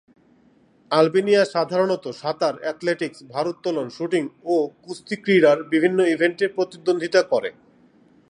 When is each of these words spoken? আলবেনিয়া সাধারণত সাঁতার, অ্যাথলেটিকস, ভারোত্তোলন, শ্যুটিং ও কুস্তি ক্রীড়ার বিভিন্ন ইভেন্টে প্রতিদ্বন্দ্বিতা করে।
আলবেনিয়া 0.91 1.43
সাধারণত 1.45 2.05
সাঁতার, 2.11 2.55
অ্যাথলেটিকস, 2.61 3.19
ভারোত্তোলন, 3.29 3.87
শ্যুটিং 3.89 4.23
ও 4.45 4.55
কুস্তি 4.83 5.15
ক্রীড়ার 5.15 5.59
বিভিন্ন 5.63 5.99
ইভেন্টে 6.05 6.45
প্রতিদ্বন্দ্বিতা 6.47 7.21
করে। 7.23 7.49